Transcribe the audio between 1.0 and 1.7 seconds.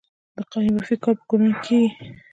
کار په کورونو کې